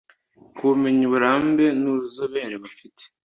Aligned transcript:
Ku 0.55 0.61
bumenyi 0.69 1.03
uburambe 1.05 1.65
n 1.81 1.83
ubuzobere 1.91 2.55
bafite 2.63 3.03